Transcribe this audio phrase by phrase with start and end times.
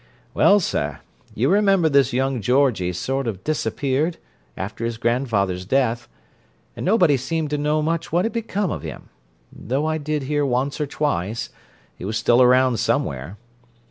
[0.33, 1.01] Well, sir,
[1.35, 4.17] you remember this young Georgie sort of disappeared,
[4.57, 6.07] after his grandfather's death,
[6.75, 10.81] and nobody seemed to know much what had become of him—though I did hear, once
[10.81, 11.55] or twice, that
[11.97, 13.37] he was still around somewhere.